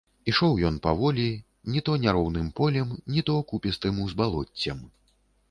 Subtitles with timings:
[0.31, 1.25] Ішоў ён паволі,
[1.73, 4.83] ні то няроўным полем, ні то купістым узбалоццем.